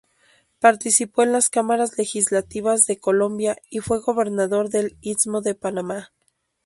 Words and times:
Participó 0.57 1.21
en 1.21 1.31
las 1.31 1.49
cámaras 1.51 1.99
legislativas 1.99 2.87
de 2.87 2.97
Colombia 2.97 3.57
y 3.69 3.81
fue 3.81 4.01
gobernador 4.01 4.69
del 4.69 4.97
Istmo 5.01 5.41
de 5.41 5.53
Panamá. 5.53 6.09